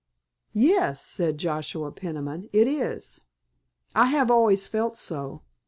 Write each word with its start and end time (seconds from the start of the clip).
"Yes," 0.55 0.99
said 1.05 1.37
Joshua 1.37 1.91
Peniman, 1.91 2.49
"it 2.51 2.67
is. 2.67 3.21
I 3.93 4.07
have 4.07 4.31
always 4.31 4.65
felt 4.65 4.97
so. 4.97 5.43